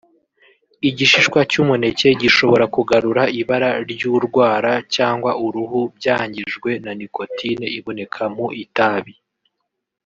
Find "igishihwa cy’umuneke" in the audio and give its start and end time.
0.89-2.07